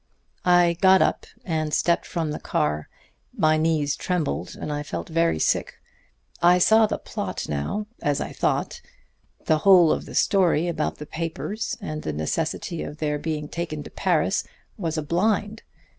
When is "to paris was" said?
13.83-14.97